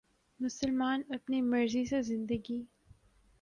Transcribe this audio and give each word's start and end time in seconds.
مسلمان 0.39 1.01
اپنی 1.09 1.41
مرضی 1.41 1.85
سے 1.85 2.01
زندگی 2.01 2.61